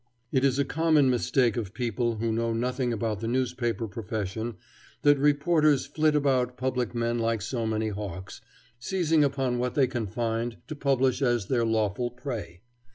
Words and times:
It 0.31 0.43
is 0.43 0.57
a 0.57 0.65
common 0.65 1.11
mistake 1.11 1.55
of 1.57 1.75
people 1.75 2.15
who 2.15 2.31
know 2.33 2.53
nothing 2.53 2.91
about 2.91 3.19
the 3.19 3.27
newspaper 3.27 3.87
profession 3.87 4.55
that 5.03 5.19
reporters 5.19 5.85
flit 5.85 6.15
about 6.15 6.57
public 6.57 6.95
men 6.95 7.19
like 7.19 7.43
so 7.43 7.67
many 7.67 7.89
hawks, 7.89 8.41
seizing 8.79 9.23
upon 9.23 9.59
what 9.59 9.75
they 9.75 9.85
can 9.85 10.07
find 10.07 10.57
to 10.67 10.75
publish 10.75 11.21
as 11.21 11.45
their 11.49 11.65
lawful 11.67 12.09
prey. 12.09 12.61